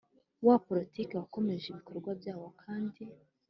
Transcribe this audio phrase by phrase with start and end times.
[0.45, 3.01] Wa politiki wakomeje ibikorwa byawo kandi